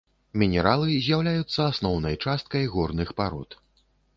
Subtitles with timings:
[0.43, 3.49] Мінералы з'яўляюцца асноўнай часткай горных парод.